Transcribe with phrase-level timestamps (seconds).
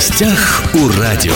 [0.00, 1.34] гостях у радио.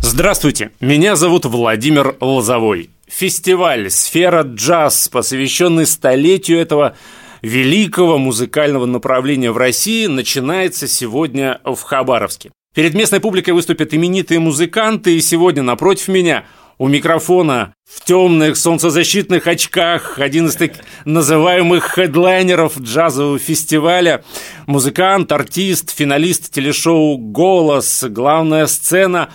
[0.00, 2.88] Здравствуйте, меня зовут Владимир Лозовой.
[3.06, 6.96] Фестиваль «Сфера джаз», посвященный столетию этого
[7.42, 12.52] великого музыкального направления в России, начинается сегодня в Хабаровске.
[12.74, 16.46] Перед местной публикой выступят именитые музыканты, и сегодня напротив меня–
[16.80, 20.72] у микрофона в темных солнцезащитных очках один из так
[21.04, 24.24] называемых хедлайнеров джазового фестиваля,
[24.66, 29.28] музыкант, артист, финалист телешоу «Голос», главная сцена,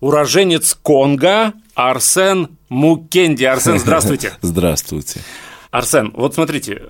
[0.00, 3.44] уроженец Конго Арсен Мукенди.
[3.44, 4.32] Арсен, здравствуйте.
[4.42, 5.20] Здравствуйте.
[5.70, 6.82] Арсен, вот смотрите,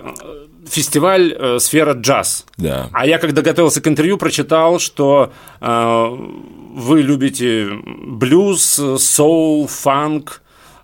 [0.69, 2.45] фестиваль э, «Сфера джаз».
[2.57, 2.89] Да.
[2.93, 6.17] А я, когда готовился к интервью, прочитал, что э,
[6.75, 10.41] вы любите блюз, соул, фанк.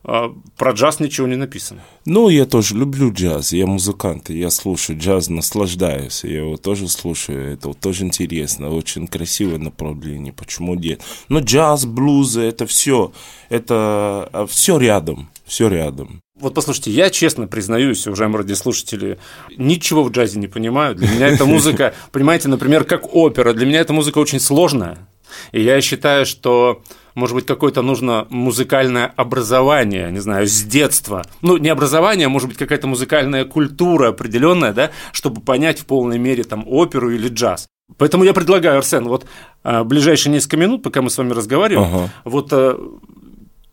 [0.08, 1.82] Э, про джаз ничего не написано.
[2.06, 7.54] Ну, я тоже люблю джаз, я музыкант, я слушаю джаз, наслаждаюсь, я его тоже слушаю,
[7.54, 11.02] это вот тоже интересно, очень красивое направление, почему нет?
[11.28, 13.14] Но джаз, блюз, это все,
[13.50, 16.22] это э, все рядом, все рядом.
[16.40, 19.18] Вот послушайте, я честно признаюсь, уважаемые радиослушатели,
[19.58, 20.94] ничего в джазе не понимаю.
[20.94, 25.08] Для меня эта музыка, понимаете, например, как опера, для меня эта музыка очень сложная.
[25.52, 26.82] И я считаю, что,
[27.14, 31.26] может быть, какое-то нужно музыкальное образование, не знаю, с детства.
[31.42, 36.18] Ну, не образование, а может быть, какая-то музыкальная культура определенная, да, чтобы понять в полной
[36.18, 37.68] мере там оперу или джаз.
[37.98, 39.26] Поэтому я предлагаю, Арсен, вот
[39.64, 42.10] а, ближайшие несколько минут, пока мы с вами разговариваем, ага.
[42.24, 42.80] вот а,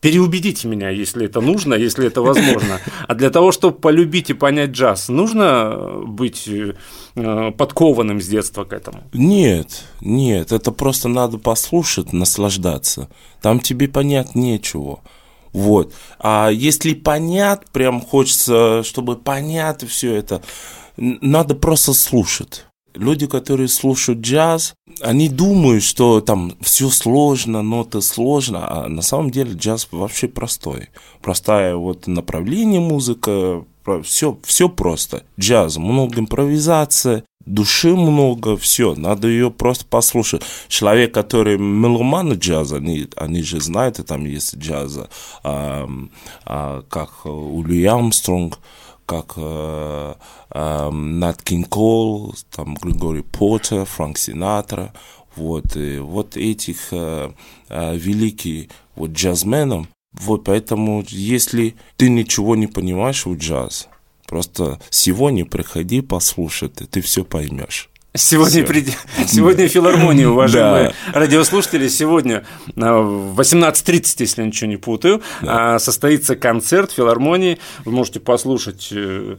[0.02, 2.80] переубедите меня, если это нужно, если это возможно.
[3.08, 8.72] А для того, чтобы полюбить и понять джаз, нужно быть э, подкованным с детства к
[8.72, 9.02] этому?
[9.12, 13.08] Нет, нет, это просто надо послушать, наслаждаться.
[13.40, 15.00] Там тебе понять нечего.
[15.52, 15.92] Вот.
[16.18, 20.42] А если понять, прям хочется, чтобы понять все это,
[20.96, 22.64] надо просто слушать
[22.94, 29.30] люди, которые слушают джаз, они думают, что там все сложно, ноты сложно, а на самом
[29.30, 30.88] деле джаз вообще простой.
[31.20, 33.64] Простое вот направление музыка,
[34.02, 35.24] все, все просто.
[35.38, 40.42] Джаз, много импровизации, души много, все, надо ее просто послушать.
[40.68, 45.08] Человек, который меломан джаза, они, они же знают, и там есть джаза,
[45.42, 45.88] а,
[46.44, 48.58] а, как Ули Армстронг,
[49.12, 49.36] как
[50.54, 54.92] Нат Кинг Кол, там Григорий Поттер, Франк Синатра,
[55.36, 57.32] вот, и вот этих э,
[57.68, 63.88] э, великих вот джазменов, вот поэтому, если ты ничего не понимаешь в джаз,
[64.26, 67.88] просто сегодня приходи послушать, ты все поймешь.
[68.14, 68.84] Сегодня, при...
[69.26, 71.18] сегодня филармония, уважаемые да.
[71.20, 71.88] радиослушатели.
[71.88, 72.44] Сегодня
[72.76, 75.76] в 18.30, если я ничего не путаю, да.
[75.76, 77.58] А, состоится концерт филармонии.
[77.86, 79.36] Вы можете послушать э,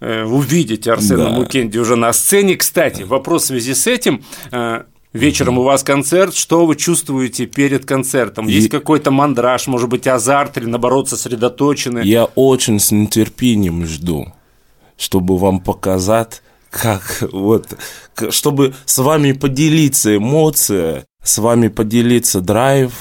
[0.00, 1.30] э, увидеть Арсена да.
[1.30, 2.56] Мукенди уже на сцене.
[2.56, 4.24] Кстати, вопрос в связи с этим.
[4.50, 4.82] Э,
[5.12, 8.48] вечером у вас концерт, что вы чувствуете перед концертом?
[8.48, 12.00] Есть какой-то мандраж, может быть, азарт или, наоборот, сосредоточены?
[12.00, 14.32] Я очень с нетерпением жду,
[14.96, 16.42] чтобы вам показать
[16.76, 17.66] как вот,
[18.30, 22.92] чтобы с вами поделиться эмоция, с вами поделиться драйв,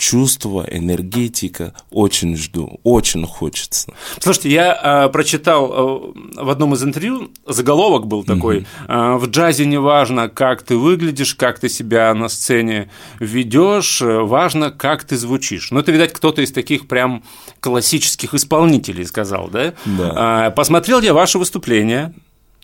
[0.00, 1.74] чувство, энергетика.
[1.90, 3.92] Очень жду, очень хочется.
[4.18, 9.66] Слушайте, я э, прочитал э, в одном из интервью, заголовок был такой, э, в джазе
[9.66, 15.70] не важно, как ты выглядишь, как ты себя на сцене ведешь, важно, как ты звучишь.
[15.70, 17.22] Ну, это, видать, кто-то из таких прям
[17.60, 19.74] классических исполнителей сказал, да?
[19.84, 20.46] Да.
[20.46, 22.14] Э, посмотрел я ваше выступление,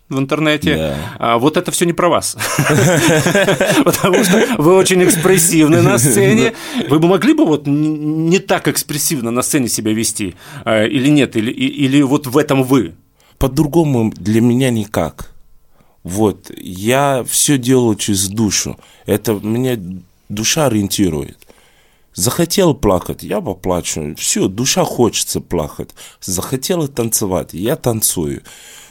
[0.08, 0.76] в интернете.
[0.76, 0.96] Да.
[1.18, 2.36] А вот это все не про вас.
[3.84, 6.52] Потому что вы очень экспрессивны на сцене.
[6.88, 10.36] Вы бы могли бы вот не так экспрессивно на сцене себя вести?
[10.64, 11.36] А, или нет?
[11.36, 12.94] Или, или вот в этом вы?
[13.38, 15.32] По-другому для меня никак.
[16.02, 18.78] Вот, я все делаю через душу.
[19.06, 19.76] Это меня
[20.28, 21.45] душа ориентирует.
[22.16, 24.14] Захотел плакать, я поплачу.
[24.16, 25.90] Все, душа хочется плакать.
[26.22, 28.42] Захотела танцевать, я танцую.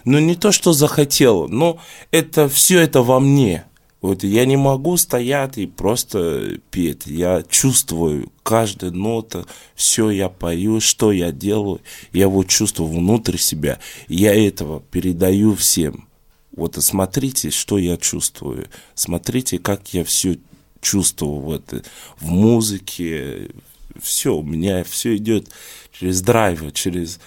[0.05, 1.79] Но не то, что захотел, но
[2.11, 3.65] это все это во мне.
[3.99, 7.07] Вот я не могу стоять и просто петь.
[7.07, 11.81] Я чувствую каждая нота, все я пою, что я делаю,
[12.13, 13.79] я вот чувствую внутрь себя.
[14.07, 16.07] Я этого передаю всем.
[16.55, 18.67] Вот смотрите, что я чувствую.
[18.93, 20.37] Смотрите, как я все
[20.81, 21.73] чувствую вот,
[22.19, 23.49] в музыке.
[24.01, 25.49] Все, у меня все идет
[25.91, 27.19] через драйв, через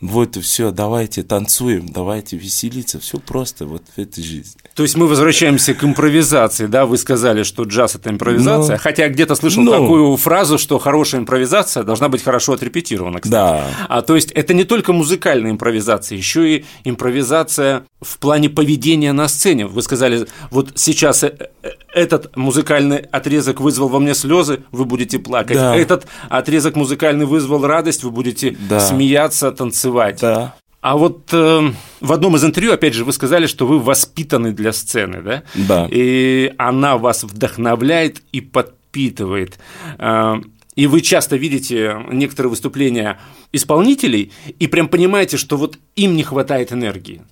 [0.00, 4.60] вот все, давайте танцуем, давайте веселиться, все просто вот в этой жизни.
[4.74, 6.84] То есть мы возвращаемся к импровизации, да?
[6.84, 11.22] Вы сказали, что джаз это импровизация, ну, хотя где-то слышал ну, такую фразу, что хорошая
[11.22, 13.20] импровизация должна быть хорошо отрепетирована.
[13.20, 13.32] Кстати.
[13.32, 13.86] Да.
[13.88, 19.28] А то есть это не только музыкальная импровизация, еще и импровизация в плане поведения на
[19.28, 19.66] сцене.
[19.66, 25.18] Вы сказали, вот сейчас э, э, этот музыкальный отрезок вызвал во мне слезы, вы будете
[25.18, 25.56] плакать.
[25.56, 25.74] Да.
[25.74, 28.80] Этот отрезок музыкальный вызвал радость, вы будете да.
[28.80, 30.20] смеяться, танцевать.
[30.20, 30.54] Да.
[30.82, 31.72] А вот э,
[32.02, 35.42] в одном из интервью, опять же, вы сказали, что вы воспитаны для сцены, да?
[35.54, 35.88] Да.
[35.90, 39.58] И она вас вдохновляет и подпитывает.
[39.98, 40.34] Э,
[40.74, 43.18] и вы часто видите некоторые выступления
[43.52, 47.22] исполнителей и прям понимаете, что вот им не хватает энергии.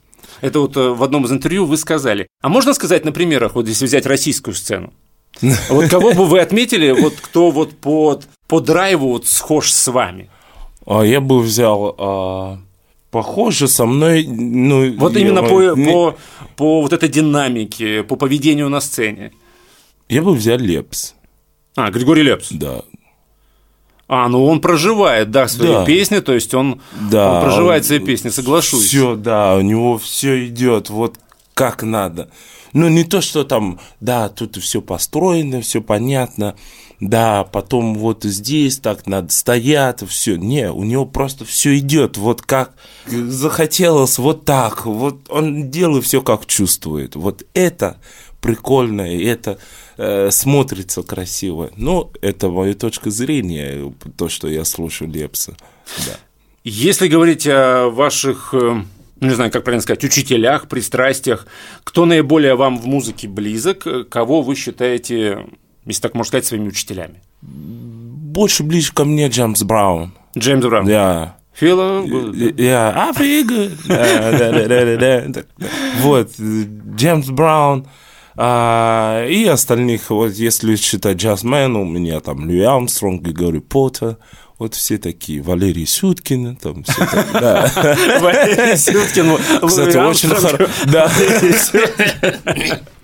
[0.40, 2.28] Это вот э, в одном из интервью вы сказали.
[2.42, 4.92] А можно сказать на примерах, вот если взять российскую сцену?
[5.69, 10.31] Вот кого бы вы отметили, вот кто вот по, по драйву вот схож с вами?
[10.86, 12.58] А я бы взял а,
[13.10, 14.26] похоже со мной.
[14.26, 15.84] Ну, вот именно по, не...
[15.84, 16.16] по,
[16.56, 19.32] по вот этой динамике, по поведению на сцене.
[20.08, 21.14] Я бы взял Лепс.
[21.76, 22.48] А, Григорий Лепс.
[22.50, 22.82] Да.
[24.06, 25.85] А, ну он проживает, да, свои да.
[25.85, 26.81] песни, то есть он,
[27.11, 28.87] да, он проживает свои песни, соглашусь.
[28.87, 31.17] Все, да, у него все идет вот
[31.55, 32.29] как надо.
[32.75, 36.56] Ну, не то, что там, да, тут все построено, все понятно,
[37.01, 40.37] да, потом вот здесь так надо стоять, все.
[40.37, 42.75] Не, у него просто все идет, вот как
[43.06, 47.15] захотелось, вот так, вот он делает все как чувствует.
[47.15, 47.99] Вот это
[48.44, 49.58] прикольно, и это
[49.96, 51.70] э, смотрится красиво.
[51.76, 55.56] Но это моя точка зрения, то, что я слушаю Лепса.
[56.06, 56.17] Да.
[56.62, 58.82] Если говорить о ваших э,
[59.20, 61.46] не знаю, как правильно сказать, учителях, пристрастиях,
[61.82, 65.46] кто наиболее вам в музыке близок, кого вы считаете
[65.87, 67.23] если так можно сказать, своими учителями?
[67.43, 70.12] Больше ближе ко мне Джеймс Браун.
[70.37, 70.87] Джеймс Браун?
[70.87, 71.37] Да.
[71.52, 72.05] Фила?
[72.56, 73.70] Я, I feel
[76.00, 76.31] Вот,
[76.96, 77.87] Джеймс Браун.
[78.36, 84.16] А, и остальных, вот если считать джазмен, у меня там Льюи Армстронг, Григорий Поттер,
[84.58, 87.70] вот все такие, Валерий Сюткин, там все так, да.
[88.20, 89.36] Валерий Сюткин,
[89.66, 90.66] Кстати, очень хорошо.
[90.86, 91.10] Да.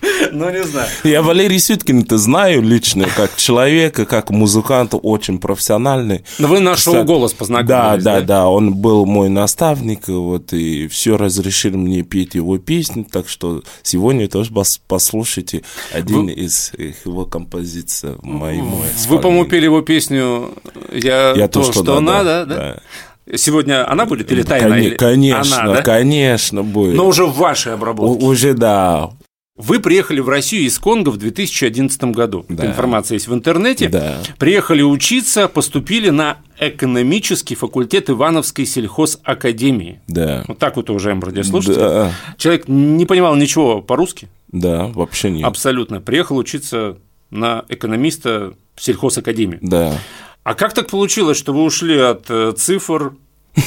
[0.33, 0.89] Ну, не знаю.
[1.05, 6.25] Я Валерий Сюткин-то знаю лично, как человека, как музыканта, очень профессиональный.
[6.39, 7.97] Но вы наш Кстати, голос познакомились, да?
[7.97, 13.03] Да, да, да, он был мой наставник, вот, и все разрешили мне петь его песни,
[13.03, 14.53] так что сегодня тоже
[14.87, 15.63] послушайте
[15.93, 16.33] один вы...
[16.33, 16.73] из
[17.05, 20.55] его композиций моему Вы, по-моему, пели его песню
[20.93, 22.57] «Я, Я то, то, что, что надо», да?
[22.57, 23.37] да?
[23.37, 24.97] Сегодня она будет или тайна?
[24.97, 25.83] Конечно, она, да?
[25.83, 26.97] конечно будет.
[26.97, 28.25] Но уже в вашей обработке.
[28.25, 29.11] Уже да.
[29.57, 32.47] Вы приехали в Россию из Конго в 2011 году.
[32.49, 32.55] Да.
[32.55, 33.89] Эта информация есть в интернете.
[33.89, 34.19] Да.
[34.39, 40.01] Приехали учиться, поступили на экономический факультет Ивановской сельхозакадемии.
[40.09, 40.45] Да.
[40.49, 41.75] Вот так вот, уважаемые радиослушатели.
[41.75, 42.13] Да.
[42.39, 44.29] Человек не понимал ничего по-русски.
[44.51, 45.45] Да, вообще нет.
[45.45, 46.01] Абсолютно.
[46.01, 46.97] Приехал учиться
[47.31, 49.59] на экономиста в сельхозакадемию.
[49.63, 49.99] Да.
[50.43, 53.13] А как так получилось, что вы ушли от э, цифр,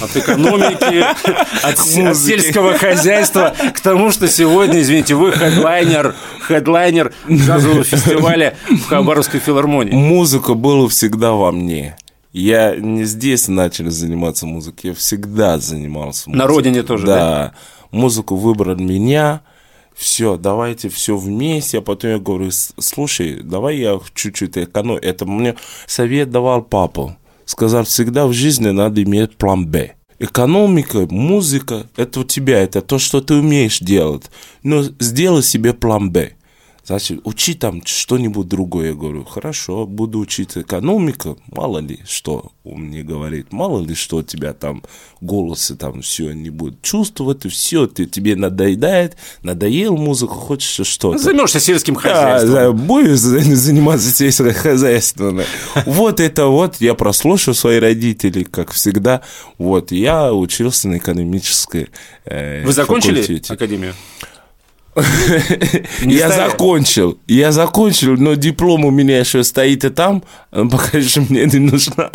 [0.01, 1.01] от экономики,
[1.63, 6.15] от, от сельского хозяйства к тому, что сегодня, извините, вы хедлайнер,
[6.47, 9.93] хедлайнер джазового фестиваля в Хабаровской филармонии.
[9.93, 11.95] Музыка была всегда во мне.
[12.31, 16.39] Я не здесь начал заниматься музыкой, я всегда занимался музыкой.
[16.39, 17.15] На родине тоже, да?
[17.15, 17.53] Да.
[17.91, 19.41] Музыку выбрал меня,
[19.93, 24.99] все, давайте все вместе, а потом я говорю, слушай, давай я чуть-чуть экономлю.
[25.03, 29.93] Это мне совет давал папа сказал, всегда в жизни надо иметь план «Б».
[30.19, 34.29] Экономика, музыка– это у тебя, это то, что ты умеешь делать.
[34.61, 36.33] Но сделай себе план «Б».
[36.85, 38.89] Значит, учи там что-нибудь другое.
[38.89, 41.37] Я говорю, хорошо, буду учить экономика.
[41.47, 43.53] Мало ли, что он мне говорит.
[43.53, 44.83] Мало ли, что у тебя там
[45.21, 47.45] голосы там все не будет чувствовать.
[47.45, 51.17] И все, ты, тебе надоедает, надоел музыку, хочешь что-то.
[51.17, 52.53] Займешься сельским хозяйством.
[52.53, 55.41] Да, да, будешь заниматься сельским хозяйством.
[55.85, 59.21] Вот это вот, я прослушал своих родителей, как всегда.
[59.57, 61.89] Вот, я учился на экономической
[62.25, 63.93] э, Вы закончили академию?
[66.01, 71.45] Я закончил, я закончил, но диплом у меня еще стоит и там, пока еще мне
[71.45, 72.11] не нужно.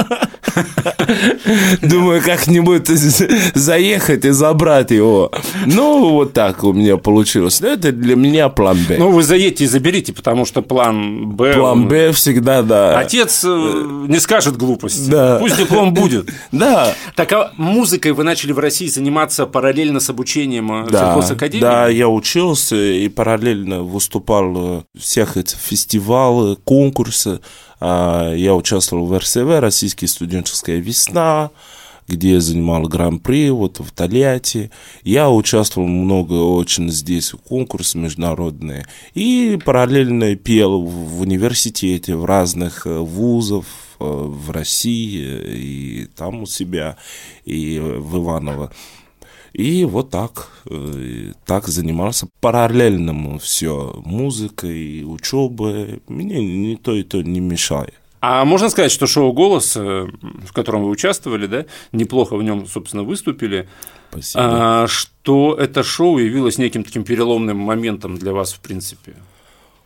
[1.83, 2.87] Думаю, как-нибудь
[3.55, 5.31] заехать и забрать его.
[5.67, 7.61] Ну, вот так у меня получилось.
[7.61, 8.97] Это для меня план Б.
[8.99, 11.55] Ну, вы заедете и заберите, потому что план Б...
[11.55, 12.99] План Б всегда, да.
[12.99, 15.09] Отец э, не скажет глупости.
[15.09, 15.39] Да.
[15.39, 16.31] Пусть диплом будет.
[16.51, 16.95] Да.
[17.15, 21.13] Так, а музыкой вы начали в России заниматься параллельно с обучением э, да.
[21.13, 21.61] в сельхозакадемии?
[21.61, 27.41] Да, я учился и параллельно выступал в всех этих фестивалях, конкурсах.
[27.81, 31.51] А, я участвовал в РСВ, Российская студенческая весна,
[32.09, 34.71] где я занимал гран-при, вот в Тольятти.
[35.05, 38.87] Я участвовал много очень здесь в конкурсы международные.
[39.15, 43.67] И параллельно пел в университете, в разных э, вузах,
[44.01, 46.97] э, в России, и там у себя,
[47.45, 48.73] и в Иваново.
[49.53, 56.03] И вот так, э, так занимался параллельному все, музыкой, учебой.
[56.09, 57.95] Мне ни то и то не мешает.
[58.21, 60.07] А можно сказать, что шоу «Голос», э,
[60.45, 63.69] в котором вы участвовали, да, неплохо в нем, собственно, выступили,
[64.11, 64.45] Спасибо.
[64.45, 69.17] А, что это шоу явилось неким таким переломным моментом для вас, в принципе,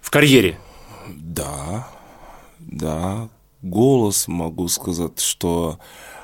[0.01, 0.59] в карьере?
[1.09, 1.89] Да,
[2.59, 3.29] да,
[3.63, 5.79] голос могу сказать, что...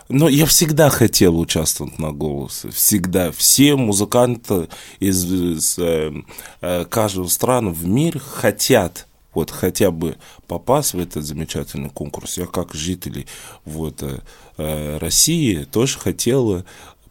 [0.08, 3.30] Но я всегда хотел участвовать на голосе, всегда.
[3.30, 4.68] Все музыканты
[5.00, 6.12] из, из э,
[6.62, 12.38] э, каждого страны в мире хотят вот хотя бы попасть в этот замечательный конкурс.
[12.38, 13.26] Я как житель
[13.66, 14.20] вот, э,
[14.56, 16.64] э, России тоже хотел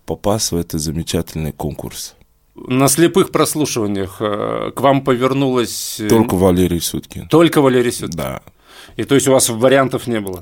[0.06, 2.16] попасть в этот замечательный конкурс.
[2.56, 6.02] На слепых прослушиваниях э, к вам повернулась...
[6.10, 7.28] Только Валерий Суткин.
[7.28, 8.18] Только Валерий Суткин?
[8.18, 8.42] Да.
[8.96, 10.42] И то есть у вас вариантов не было?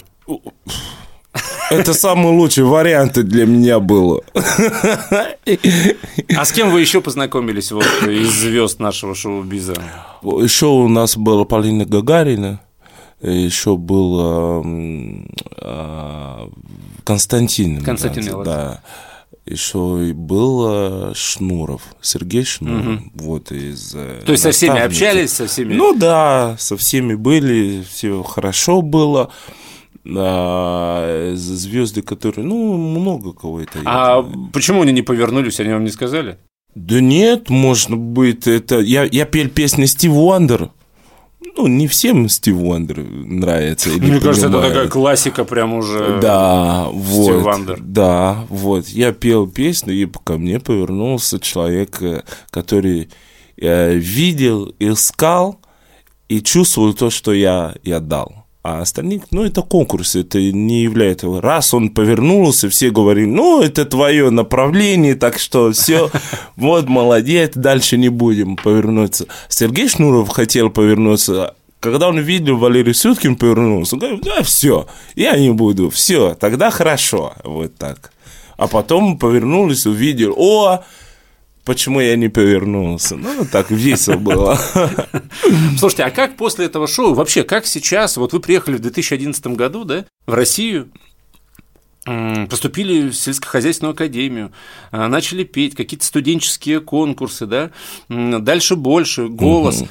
[1.69, 4.21] Это самый лучший вариант для меня было.
[6.35, 9.75] А с кем вы еще познакомились вот, из звезд нашего шоу-биза?
[10.21, 12.61] Еще у нас была Полина Гагарина,
[13.21, 14.63] еще был
[15.61, 16.47] э,
[17.03, 17.81] Константин.
[17.83, 18.51] Константин Меладзе.
[18.51, 18.81] Да.
[19.45, 23.11] Еще и был Шнуров, Сергей Шнуров, угу.
[23.13, 23.91] вот из.
[23.91, 25.75] То есть со всеми общались, со всеми.
[25.75, 29.29] Ну да, со всеми были, все хорошо было
[30.05, 33.79] а, звезды, которые, ну, много кого это.
[33.85, 36.37] А почему они не повернулись, они вам не сказали?
[36.75, 40.71] Да нет, можно быть, это, я, я пел песни Стив Уандер,
[41.55, 43.89] ну, не всем Стив Уандер нравится.
[43.89, 44.21] Мне понимаю.
[44.21, 46.19] кажется, это такая классика прям уже.
[46.21, 47.23] Да, вот.
[47.23, 47.79] Стив Вандер.
[47.81, 48.87] Да, вот.
[48.87, 53.09] Я пел песню, и ко мне повернулся человек, э, который
[53.57, 55.59] э, видел, искал
[56.27, 58.44] и чувствовал то, что я, я дал.
[58.67, 61.39] А остальные, ну, это конкурс, это не является...
[61.39, 66.09] Раз он повернулся, все говорили, ну, это твое направление, так что все,
[66.55, 69.27] вот, молодец, дальше не будем повернуться.
[69.49, 75.37] Сергей Шнуров хотел повернуться, когда он видел Валерий Сюткин повернулся, он говорит, да, все, я
[75.37, 78.11] не буду, все, тогда хорошо, вот так.
[78.57, 80.83] А потом повернулись, увидел, о,
[81.65, 83.15] почему я не повернулся.
[83.15, 84.57] Ну, так весело было.
[85.77, 89.83] Слушайте, а как после этого шоу, вообще, как сейчас, вот вы приехали в 2011 году,
[89.83, 90.89] да, в Россию,
[92.05, 94.51] поступили в сельскохозяйственную академию,
[94.91, 97.71] а, начали петь какие-то студенческие конкурсы, да,
[98.09, 99.81] дальше больше, голос.
[99.81, 99.89] Угу.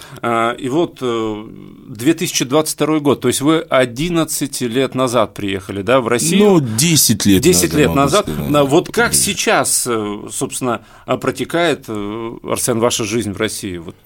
[0.59, 6.45] И вот 2022 э, год, то есть вы 11 лет назад приехали, да, в Россию?
[6.45, 8.29] Ну, 10 лет 10 назад, лет назад.
[8.29, 8.69] Сказать.
[8.69, 13.79] Вот как сейчас, э, собственно, протекает, э, Арсен, ваша жизнь в России?
[13.79, 13.97] Вот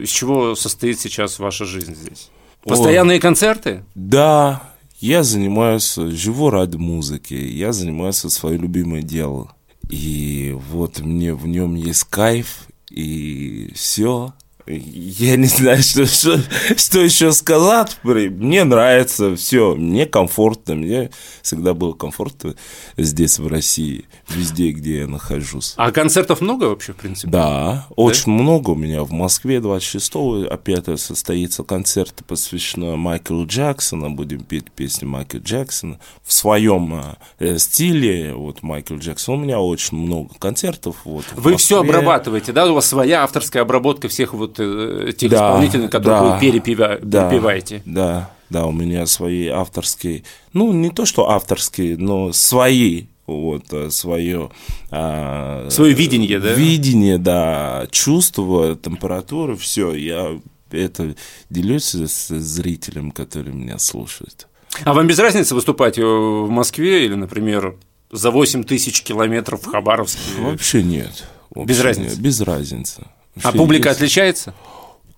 [0.00, 2.30] из чего состоит сейчас ваша жизнь здесь?
[2.64, 3.84] Постоянные О, концерты?
[3.94, 4.62] Да,
[5.02, 9.52] я занимаюсь, живу ради музыки, я занимаюсь свое любимое дело.
[9.90, 14.32] И вот мне в нем есть кайф, и все.
[14.66, 16.40] Я не знаю, что, что,
[16.76, 17.98] что еще сказать.
[18.02, 21.10] Мне нравится все, мне комфортно, мне
[21.42, 22.54] всегда было комфортно
[22.96, 25.74] здесь, в России, везде, где я нахожусь.
[25.76, 27.30] А концертов много вообще, в принципе?
[27.30, 27.86] Да, да?
[27.96, 29.02] очень много у меня.
[29.02, 34.10] В Москве 26-го опять состоится концерт, посвященный Майклу Джексону.
[34.10, 38.34] Будем петь песни Майкла Джексона в своем э, стиле.
[38.34, 39.34] Вот Майкл Джексон.
[39.34, 40.96] У меня очень много концертов.
[41.04, 42.70] Вот, Вы все обрабатываете, да?
[42.70, 46.98] У вас своя авторская обработка всех вот вот тех да, исполнителей, которые да, вы перепева...
[47.02, 47.82] да, перепеваете.
[47.84, 53.90] Да, да, у меня свои авторские, ну, не то, что авторские, но свои вот э,
[53.90, 54.50] свое
[54.90, 56.52] а, свое видение, да?
[56.54, 59.94] Видение, да, чувство, температура, все.
[59.94, 60.40] Я
[60.70, 61.14] это
[61.50, 64.48] делюсь с зрителем, который меня слушает.
[64.84, 67.76] А вам без разницы выступать в Москве или, например,
[68.10, 70.20] за 8 тысяч километров в Хабаровске?
[70.40, 71.24] Вообще нет.
[71.50, 72.10] Вообще без разницы?
[72.10, 73.02] Нет, без разницы.
[73.42, 74.00] А публика есть...
[74.00, 74.54] отличается?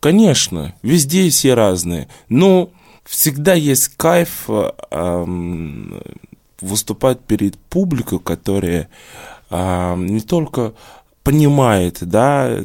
[0.00, 2.08] Конечно, везде все разные.
[2.28, 2.70] Но
[3.04, 5.26] всегда есть кайф э,
[6.60, 8.88] выступать перед публикой, которая
[9.50, 10.74] э, не только
[11.24, 12.58] понимает, да,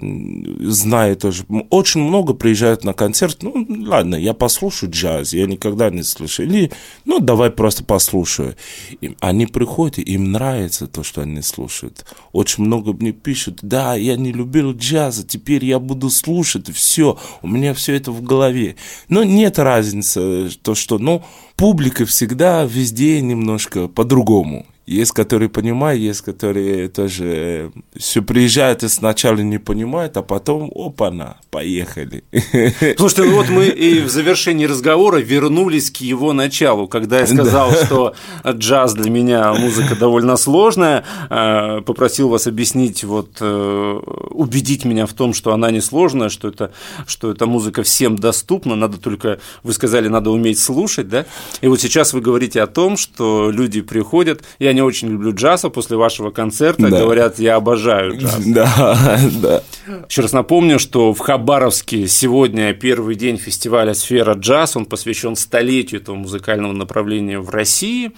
[0.60, 1.46] знает тоже.
[1.70, 6.44] Очень много приезжают на концерт, ну, ладно, я послушаю джаз, я никогда не слышал.
[6.44, 6.70] Или,
[7.06, 8.56] ну, давай просто послушаю.
[9.00, 12.06] И они приходят, им нравится то, что они слушают.
[12.34, 17.18] Очень много мне пишут, да, я не любил джаз, а теперь я буду слушать, все,
[17.42, 18.76] у меня все это в голове.
[19.08, 21.24] Но нет разницы, то, что, ну,
[21.56, 28.88] публика всегда везде немножко по-другому Есть, которые понимают, есть, которые тоже э, все приезжают и
[28.88, 32.24] сначала не понимают, а потом, опа-на, поехали.
[32.98, 37.70] Слушайте, ну вот мы и в завершении разговора вернулись к его началу, когда я сказал,
[37.70, 37.86] да.
[37.86, 38.16] что
[38.48, 44.00] джаз для меня музыка довольно сложная, э, попросил вас объяснить, вот, э,
[44.32, 46.72] убедить меня в том, что она не сложная, что это,
[47.06, 51.28] что эта музыка всем доступна, надо только, вы сказали, надо уметь слушать, да?
[51.62, 55.66] И вот сейчас вы говорите о том, что люди приходят, я не очень люблю джаз,
[55.66, 57.00] а после вашего концерта да.
[57.00, 58.40] говорят, я обожаю джаз.
[58.46, 59.64] Да, да.
[60.08, 66.02] Еще раз напомню, что в Хабаровске сегодня первый день фестиваля «Сфера джаз», он посвящен столетию
[66.02, 68.12] этого музыкального направления в России.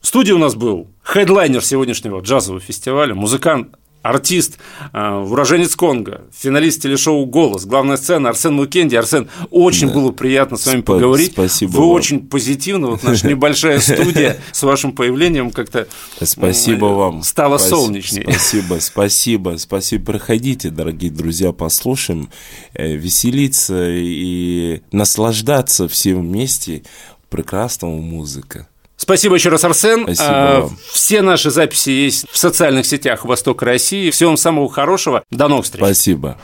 [0.00, 4.58] В студии у нас был хедлайнер сегодняшнего джазового фестиваля, музыкант артист,
[4.92, 8.96] э, уроженец Конго, финалист телешоу «Голос», главная сцена Арсен Мукенди.
[8.96, 9.94] Арсен, очень да.
[9.94, 11.32] было приятно с вами Сп- поговорить.
[11.32, 11.88] Спасибо Вы вам.
[11.90, 15.86] очень позитивно, вот наша небольшая студия с вашим появлением как-то
[16.22, 17.22] Спасибо вам.
[17.22, 18.24] стала солнечнее.
[18.24, 20.04] Спасибо, спасибо, спасибо.
[20.12, 22.30] Проходите, дорогие друзья, послушаем,
[22.74, 26.82] э, веселиться и наслаждаться всем вместе
[27.28, 28.66] прекрасного музыка.
[29.00, 30.02] Спасибо еще раз, Арсен.
[30.02, 30.78] Спасибо а, вам.
[30.92, 34.10] Все наши записи есть в социальных сетях Восток России.
[34.10, 35.24] Всего вам самого хорошего.
[35.30, 35.82] До новых встреч.
[35.82, 36.36] Спасибо.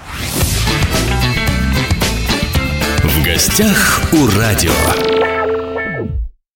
[3.02, 5.25] В гостях у радио.